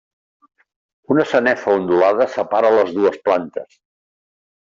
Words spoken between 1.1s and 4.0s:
Una sanefa ondulada separa les dues plantes.